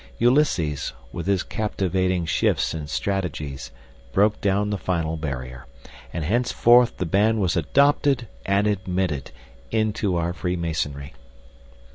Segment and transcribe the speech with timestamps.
[0.17, 3.69] Ulysses, with his captivating shifts and strategies,
[4.13, 5.67] broke down the final barrier,
[6.11, 9.29] and hence forth the band was adopted and admitted
[9.69, 11.13] into our freemasonry.